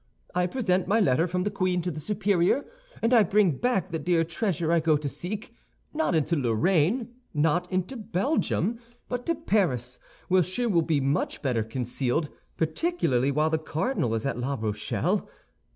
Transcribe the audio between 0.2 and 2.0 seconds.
I present my letter from the queen to the